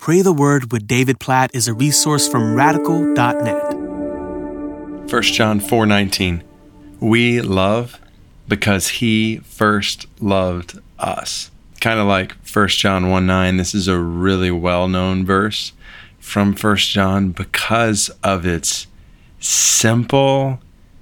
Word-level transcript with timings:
Pray 0.00 0.22
the 0.22 0.32
Word 0.32 0.72
with 0.72 0.88
David 0.88 1.20
Platt 1.20 1.50
is 1.52 1.68
a 1.68 1.74
resource 1.74 2.26
from 2.26 2.54
radical.net. 2.54 3.74
1 5.12 5.22
John 5.24 5.60
4:19 5.60 6.42
We 7.00 7.42
love 7.42 8.00
because 8.48 8.88
he 8.88 9.42
first 9.44 10.06
loved 10.18 10.78
us. 10.98 11.50
Kind 11.82 12.00
of 12.00 12.06
like 12.06 12.34
1 12.50 12.68
John 12.68 13.10
1:9 13.10 13.58
this 13.58 13.74
is 13.74 13.88
a 13.88 13.98
really 13.98 14.50
well-known 14.50 15.26
verse 15.26 15.74
from 16.18 16.54
1 16.54 16.76
John 16.78 17.32
because 17.32 18.08
of 18.24 18.46
its 18.46 18.86
simple, 19.38 20.60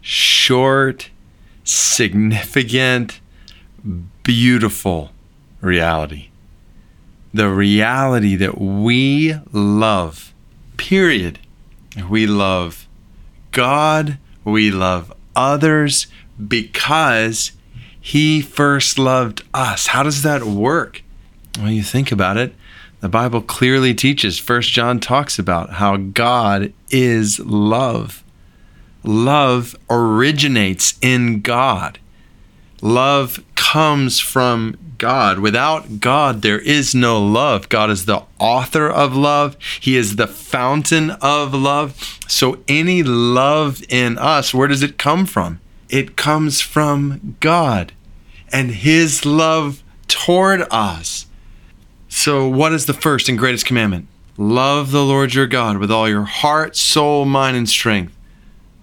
short, 0.00 1.10
significant, 1.62 3.20
beautiful 4.24 5.12
reality 5.60 6.30
the 7.32 7.48
reality 7.48 8.36
that 8.36 8.60
we 8.60 9.34
love, 9.52 10.34
period. 10.76 11.38
We 12.08 12.26
love 12.26 12.88
God, 13.52 14.18
we 14.44 14.70
love 14.70 15.12
others 15.34 16.06
because 16.48 17.52
He 18.00 18.40
first 18.40 18.98
loved 18.98 19.42
us. 19.52 19.88
How 19.88 20.02
does 20.02 20.22
that 20.22 20.44
work? 20.44 21.02
Well, 21.58 21.70
you 21.70 21.82
think 21.82 22.12
about 22.12 22.36
it. 22.36 22.54
The 23.00 23.08
Bible 23.08 23.40
clearly 23.40 23.94
teaches, 23.94 24.38
First 24.38 24.70
John 24.72 25.00
talks 25.00 25.38
about 25.38 25.70
how 25.74 25.96
God 25.96 26.72
is 26.90 27.40
love. 27.40 28.22
Love 29.02 29.74
originates 29.88 30.94
in 31.00 31.40
God. 31.40 31.98
Love 32.82 33.42
comes 33.70 34.18
from 34.18 34.76
God. 34.98 35.38
Without 35.38 36.00
God, 36.00 36.42
there 36.42 36.58
is 36.58 36.92
no 36.92 37.24
love. 37.24 37.68
God 37.68 37.88
is 37.88 38.04
the 38.04 38.24
author 38.40 38.90
of 38.90 39.14
love, 39.14 39.56
He 39.78 39.96
is 39.96 40.16
the 40.16 40.26
fountain 40.26 41.12
of 41.22 41.54
love. 41.54 42.18
So, 42.26 42.58
any 42.66 43.04
love 43.04 43.80
in 43.88 44.18
us, 44.18 44.52
where 44.52 44.66
does 44.66 44.82
it 44.82 44.98
come 44.98 45.24
from? 45.24 45.60
It 45.88 46.16
comes 46.16 46.60
from 46.60 47.36
God 47.38 47.92
and 48.52 48.72
His 48.72 49.24
love 49.24 49.84
toward 50.08 50.66
us. 50.72 51.26
So, 52.08 52.48
what 52.48 52.72
is 52.72 52.86
the 52.86 52.92
first 52.92 53.28
and 53.28 53.38
greatest 53.38 53.66
commandment? 53.66 54.08
Love 54.36 54.90
the 54.90 55.04
Lord 55.04 55.32
your 55.32 55.46
God 55.46 55.78
with 55.78 55.92
all 55.92 56.08
your 56.08 56.24
heart, 56.24 56.74
soul, 56.74 57.24
mind, 57.24 57.56
and 57.56 57.68
strength. 57.68 58.16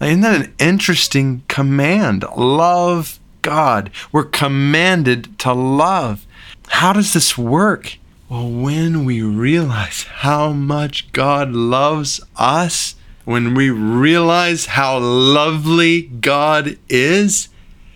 Isn't 0.00 0.20
that 0.20 0.46
an 0.46 0.54
interesting 0.60 1.42
command? 1.48 2.24
Love 2.36 3.18
God. 3.46 3.92
We're 4.10 4.24
commanded 4.24 5.38
to 5.38 5.52
love. 5.52 6.26
How 6.66 6.92
does 6.92 7.12
this 7.12 7.38
work? 7.38 7.96
Well, 8.28 8.50
when 8.50 9.04
we 9.04 9.22
realize 9.22 10.02
how 10.02 10.50
much 10.50 11.12
God 11.12 11.52
loves 11.52 12.20
us, 12.34 12.96
when 13.24 13.54
we 13.54 13.70
realize 13.70 14.66
how 14.66 14.98
lovely 14.98 16.02
God 16.02 16.76
is, 16.88 17.48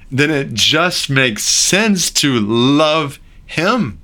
then 0.09 0.31
it 0.31 0.55
just 0.55 1.11
makes 1.11 1.43
sense 1.43 2.12
to 2.12 2.39
love 2.39 3.19
Him 3.45 4.00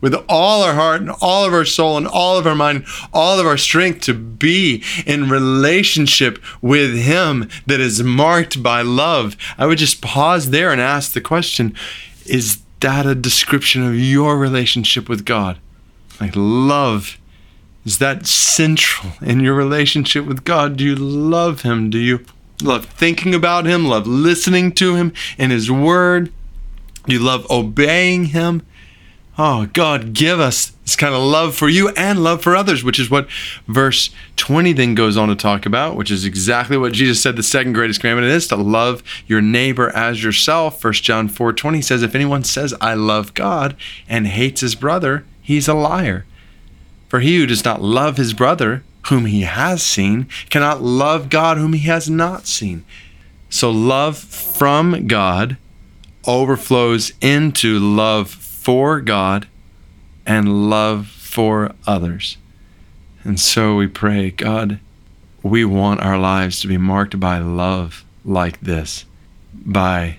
with 0.00 0.14
all 0.28 0.62
our 0.62 0.74
heart 0.74 1.00
and 1.00 1.10
all 1.20 1.44
of 1.44 1.52
our 1.52 1.64
soul 1.64 1.96
and 1.96 2.06
all 2.06 2.38
of 2.38 2.46
our 2.46 2.54
mind, 2.54 2.84
all 3.12 3.38
of 3.38 3.46
our 3.46 3.56
strength 3.56 4.00
to 4.02 4.14
be 4.14 4.82
in 5.06 5.28
relationship 5.28 6.38
with 6.60 6.96
Him 6.96 7.48
that 7.66 7.80
is 7.80 8.02
marked 8.02 8.62
by 8.62 8.82
love. 8.82 9.36
I 9.58 9.66
would 9.66 9.78
just 9.78 10.02
pause 10.02 10.50
there 10.50 10.72
and 10.72 10.80
ask 10.80 11.12
the 11.12 11.20
question 11.20 11.74
Is 12.26 12.62
that 12.80 13.06
a 13.06 13.14
description 13.14 13.86
of 13.86 13.94
your 13.94 14.38
relationship 14.38 15.08
with 15.08 15.24
God? 15.24 15.58
Like 16.20 16.32
love. 16.34 17.18
Is 17.84 17.98
that 17.98 18.26
central 18.26 19.12
in 19.22 19.40
your 19.40 19.54
relationship 19.54 20.26
with 20.26 20.44
God? 20.44 20.76
Do 20.76 20.84
you 20.84 20.94
love 20.94 21.62
Him? 21.62 21.88
Do 21.88 21.98
you 21.98 22.24
love 22.62 22.84
thinking 22.84 23.34
about 23.34 23.64
Him? 23.64 23.86
Love 23.86 24.06
listening 24.06 24.72
to 24.72 24.96
Him 24.96 25.12
and 25.38 25.50
His 25.50 25.70
Word? 25.70 26.30
Do 27.06 27.14
you 27.14 27.20
love 27.20 27.50
obeying 27.50 28.26
Him? 28.26 28.62
Oh, 29.42 29.64
God, 29.72 30.12
give 30.12 30.38
us 30.38 30.66
this 30.84 30.96
kind 30.96 31.14
of 31.14 31.22
love 31.22 31.56
for 31.56 31.66
you 31.66 31.88
and 31.96 32.22
love 32.22 32.42
for 32.42 32.54
others, 32.54 32.84
which 32.84 33.00
is 33.00 33.10
what 33.10 33.26
verse 33.66 34.10
20 34.36 34.74
then 34.74 34.94
goes 34.94 35.16
on 35.16 35.30
to 35.30 35.34
talk 35.34 35.64
about, 35.64 35.96
which 35.96 36.10
is 36.10 36.26
exactly 36.26 36.76
what 36.76 36.92
Jesus 36.92 37.22
said 37.22 37.36
the 37.36 37.42
second 37.42 37.72
greatest 37.72 38.00
commandment 38.00 38.30
is 38.30 38.46
to 38.48 38.56
love 38.56 39.02
your 39.26 39.40
neighbor 39.40 39.88
as 39.96 40.22
yourself. 40.22 40.78
First 40.78 41.04
John 41.04 41.26
4 41.26 41.54
20 41.54 41.80
says, 41.80 42.02
If 42.02 42.14
anyone 42.14 42.44
says, 42.44 42.74
I 42.82 42.92
love 42.92 43.32
God 43.32 43.76
and 44.10 44.26
hates 44.26 44.60
his 44.60 44.74
brother, 44.74 45.24
he's 45.40 45.68
a 45.68 45.72
liar. 45.72 46.26
For 47.08 47.20
he 47.20 47.38
who 47.38 47.46
does 47.46 47.64
not 47.64 47.80
love 47.80 48.18
his 48.18 48.34
brother, 48.34 48.84
whom 49.06 49.24
he 49.24 49.40
has 49.40 49.82
seen, 49.82 50.28
cannot 50.50 50.82
love 50.82 51.30
God 51.30 51.56
whom 51.56 51.72
he 51.72 51.88
has 51.88 52.10
not 52.10 52.46
seen. 52.46 52.84
So 53.48 53.70
love 53.70 54.18
from 54.18 55.06
God 55.06 55.56
overflows 56.26 57.14
into 57.22 57.78
love 57.78 58.48
for 58.60 59.00
God 59.00 59.48
and 60.26 60.68
love 60.68 61.06
for 61.06 61.72
others. 61.86 62.36
And 63.24 63.40
so 63.40 63.76
we 63.76 63.86
pray, 63.86 64.30
God, 64.30 64.80
we 65.42 65.64
want 65.64 66.00
our 66.00 66.18
lives 66.18 66.60
to 66.60 66.68
be 66.68 66.76
marked 66.76 67.18
by 67.18 67.38
love 67.38 68.04
like 68.22 68.60
this, 68.60 69.06
by 69.54 70.18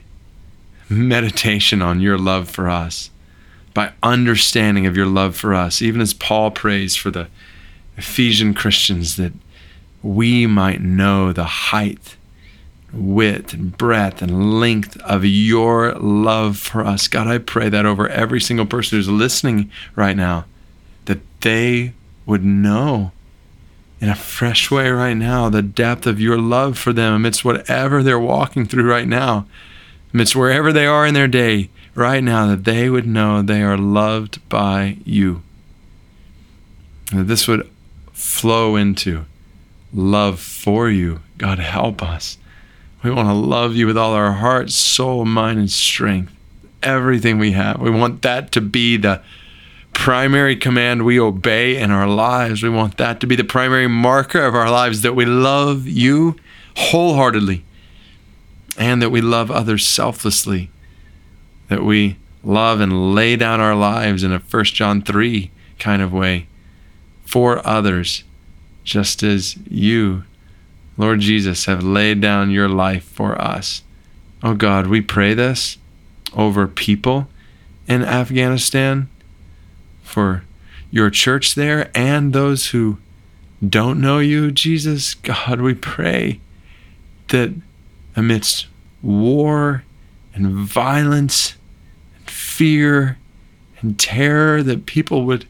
meditation 0.89 1.83
on 1.83 2.01
your 2.01 2.17
love 2.17 2.49
for 2.49 2.67
us, 2.67 3.11
by 3.75 3.93
understanding 4.01 4.87
of 4.87 4.97
your 4.97 5.05
love 5.05 5.35
for 5.35 5.53
us, 5.53 5.79
even 5.79 6.01
as 6.01 6.15
Paul 6.15 6.49
prays 6.49 6.95
for 6.95 7.11
the 7.11 7.27
Ephesian 7.95 8.55
Christians 8.55 9.17
that 9.17 9.33
we 10.01 10.47
might 10.47 10.81
know 10.81 11.31
the 11.31 11.43
height 11.43 12.15
width 12.93 13.53
and 13.53 13.77
breadth 13.77 14.21
and 14.21 14.59
length 14.59 14.97
of 15.01 15.23
your 15.25 15.93
love 15.93 16.57
for 16.57 16.85
us. 16.85 17.07
God, 17.07 17.27
I 17.27 17.37
pray 17.37 17.69
that 17.69 17.85
over 17.85 18.07
every 18.09 18.41
single 18.41 18.65
person 18.65 18.97
who's 18.97 19.09
listening 19.09 19.71
right 19.95 20.17
now, 20.17 20.45
that 21.05 21.19
they 21.41 21.93
would 22.25 22.43
know 22.43 23.11
in 23.99 24.09
a 24.09 24.15
fresh 24.15 24.71
way 24.71 24.89
right 24.89 25.15
now 25.15 25.49
the 25.49 25.61
depth 25.61 26.07
of 26.07 26.19
your 26.19 26.37
love 26.37 26.77
for 26.77 26.91
them 26.91 27.13
amidst 27.13 27.45
whatever 27.45 28.01
they're 28.01 28.19
walking 28.19 28.65
through 28.65 28.89
right 28.89 29.07
now, 29.07 29.47
amidst 30.13 30.35
wherever 30.35 30.73
they 30.73 30.85
are 30.85 31.05
in 31.05 31.13
their 31.13 31.27
day 31.27 31.69
right 31.95 32.23
now, 32.23 32.47
that 32.47 32.65
they 32.65 32.89
would 32.89 33.05
know 33.05 33.41
they 33.41 33.61
are 33.61 33.77
loved 33.77 34.47
by 34.49 34.97
you. 35.05 35.43
And 37.11 37.21
that 37.21 37.25
this 37.25 37.47
would 37.47 37.69
flow 38.11 38.75
into 38.75 39.25
love 39.93 40.39
for 40.39 40.89
you. 40.89 41.21
God, 41.37 41.59
help 41.59 42.01
us 42.01 42.37
we 43.03 43.11
want 43.11 43.27
to 43.27 43.33
love 43.33 43.75
you 43.75 43.87
with 43.87 43.97
all 43.97 44.13
our 44.13 44.33
heart, 44.33 44.71
soul, 44.71 45.25
mind, 45.25 45.59
and 45.59 45.71
strength. 45.71 46.33
Everything 46.83 47.39
we 47.39 47.51
have. 47.51 47.79
We 47.79 47.89
want 47.89 48.21
that 48.21 48.51
to 48.53 48.61
be 48.61 48.97
the 48.97 49.21
primary 49.93 50.55
command 50.55 51.03
we 51.03 51.19
obey 51.19 51.77
in 51.77 51.91
our 51.91 52.07
lives. 52.07 52.63
We 52.63 52.69
want 52.69 52.97
that 52.97 53.19
to 53.21 53.27
be 53.27 53.35
the 53.35 53.43
primary 53.43 53.87
marker 53.87 54.43
of 54.43 54.55
our 54.55 54.69
lives 54.69 55.01
that 55.01 55.15
we 55.15 55.25
love 55.25 55.87
you 55.87 56.35
wholeheartedly 56.75 57.63
and 58.77 59.01
that 59.01 59.09
we 59.09 59.21
love 59.21 59.51
others 59.51 59.85
selflessly. 59.85 60.69
That 61.69 61.83
we 61.83 62.17
love 62.43 62.79
and 62.79 63.13
lay 63.13 63.35
down 63.35 63.59
our 63.59 63.75
lives 63.75 64.23
in 64.23 64.31
a 64.31 64.39
1 64.39 64.63
John 64.65 65.01
3 65.01 65.51
kind 65.79 66.01
of 66.01 66.13
way 66.13 66.47
for 67.25 67.65
others, 67.65 68.23
just 68.83 69.23
as 69.23 69.55
you 69.69 70.23
Lord 70.97 71.21
Jesus, 71.21 71.65
have 71.65 71.83
laid 71.83 72.21
down 72.21 72.51
your 72.51 72.69
life 72.69 73.03
for 73.03 73.39
us. 73.41 73.83
Oh 74.43 74.53
God, 74.53 74.87
we 74.87 75.01
pray 75.01 75.33
this 75.33 75.77
over 76.35 76.67
people 76.67 77.27
in 77.87 78.03
Afghanistan, 78.03 79.09
for 80.03 80.43
your 80.91 81.09
church 81.09 81.55
there, 81.55 81.89
and 81.95 82.33
those 82.33 82.67
who 82.67 82.97
don't 83.67 84.01
know 84.01 84.19
you, 84.19 84.51
Jesus. 84.51 85.13
God, 85.13 85.61
we 85.61 85.73
pray 85.73 86.39
that 87.29 87.53
amidst 88.15 88.67
war 89.01 89.83
and 90.33 90.47
violence 90.47 91.55
and 92.17 92.29
fear 92.29 93.17
and 93.81 93.97
terror, 93.97 94.63
that 94.63 94.85
people 94.85 95.25
would 95.25 95.45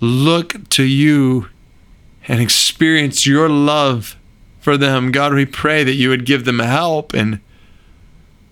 look 0.00 0.68
to 0.70 0.84
you 0.84 1.48
and 2.26 2.40
experience 2.40 3.26
your 3.26 3.48
love 3.48 4.16
for 4.68 4.76
them. 4.76 5.12
God, 5.12 5.32
we 5.32 5.46
pray 5.46 5.82
that 5.82 5.94
you 5.94 6.10
would 6.10 6.26
give 6.26 6.44
them 6.44 6.58
help 6.58 7.14
and 7.14 7.40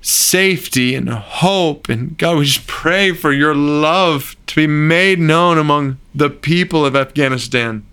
safety 0.01 0.95
and 0.95 1.11
hope. 1.11 1.91
And 1.91 2.17
God, 2.17 2.39
we 2.39 2.47
just 2.47 2.67
pray 2.67 3.13
for 3.13 3.35
your 3.35 3.55
love 3.55 4.35
to 4.47 4.55
be 4.55 4.67
made 4.67 5.19
known 5.19 5.59
among 5.59 5.99
the 6.15 6.31
people 6.31 6.87
of 6.87 6.97
Afghanistan. 6.97 7.85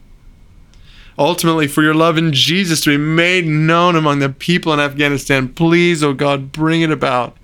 Ultimately, 1.20 1.68
for 1.68 1.84
your 1.84 1.94
love 1.94 2.18
in 2.18 2.32
Jesus 2.32 2.80
to 2.86 2.92
be 2.92 2.98
made 2.98 3.46
known 3.46 3.98
among 3.98 4.20
the 4.20 4.30
people 4.30 4.72
in 4.72 4.80
Afghanistan. 4.80 5.50
Please, 5.50 6.02
oh 6.02 6.14
God, 6.14 6.54
bring 6.54 6.82
it 6.82 6.92
about. 6.92 7.36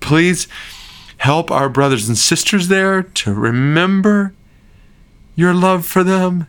Please 0.00 0.48
help 1.18 1.50
our 1.50 1.68
brothers 1.68 2.08
and 2.08 2.16
sisters 2.16 2.68
there 2.68 3.02
to 3.02 3.34
remember 3.34 4.32
your 5.34 5.52
love 5.52 5.84
for 5.84 6.02
them, 6.02 6.46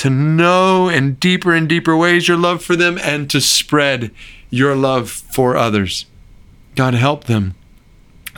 to 0.00 0.08
know 0.08 0.88
in 0.88 1.16
deeper 1.16 1.52
and 1.52 1.68
deeper 1.68 1.94
ways 1.94 2.26
your 2.26 2.38
love 2.38 2.64
for 2.64 2.74
them, 2.74 2.98
and 3.02 3.28
to 3.28 3.38
spread 3.38 4.10
your 4.48 4.74
love 4.74 5.10
for 5.10 5.58
others. 5.58 6.06
God, 6.74 6.94
help 6.94 7.24
them 7.24 7.54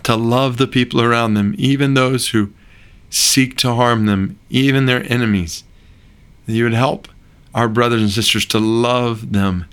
to 0.02 0.16
love 0.16 0.56
the 0.56 0.66
people 0.66 1.00
around 1.00 1.34
them, 1.34 1.54
even 1.56 1.94
those 1.94 2.30
who 2.30 2.52
seek 3.10 3.56
to 3.58 3.74
harm 3.74 4.06
them, 4.06 4.40
even 4.50 4.86
their 4.86 5.04
enemies. 5.12 5.62
That 6.46 6.54
you 6.54 6.64
would 6.64 6.74
help 6.74 7.06
our 7.54 7.68
brothers 7.68 8.02
and 8.02 8.10
sisters 8.10 8.44
to 8.46 8.58
love 8.58 9.30
them 9.30 9.66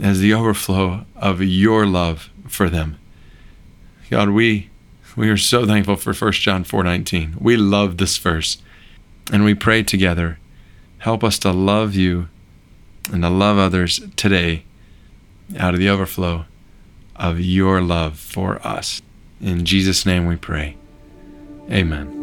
as 0.00 0.20
the 0.20 0.32
overflow 0.32 1.04
of 1.16 1.42
your 1.42 1.84
love 1.84 2.30
for 2.46 2.70
them. 2.70 2.96
God, 4.08 4.30
we 4.30 4.70
we 5.16 5.28
are 5.28 5.36
so 5.36 5.66
thankful 5.66 5.96
for 5.96 6.14
1 6.14 6.32
John 6.34 6.62
4:19. 6.62 7.34
We 7.40 7.56
love 7.56 7.96
this 7.96 8.16
verse. 8.18 8.58
And 9.32 9.44
we 9.44 9.54
pray 9.54 9.82
together, 9.82 10.38
help 11.02 11.24
us 11.24 11.36
to 11.36 11.50
love 11.50 11.96
you 11.96 12.28
and 13.12 13.22
to 13.22 13.28
love 13.28 13.58
others 13.58 14.00
today 14.14 14.62
out 15.58 15.74
of 15.74 15.80
the 15.80 15.88
overflow 15.88 16.44
of 17.16 17.40
your 17.40 17.80
love 17.80 18.16
for 18.16 18.64
us. 18.64 19.02
In 19.40 19.64
Jesus' 19.64 20.06
name 20.06 20.26
we 20.26 20.36
pray. 20.36 20.76
Amen. 21.68 22.21